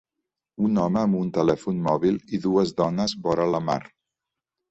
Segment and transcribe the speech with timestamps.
[0.67, 3.79] Un home amb un telèfon mòbil i dues dones vora la mar